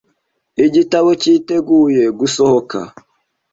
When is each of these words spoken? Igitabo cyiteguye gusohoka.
Igitabo 0.65 1.09
cyiteguye 1.21 2.03
gusohoka. 2.19 2.79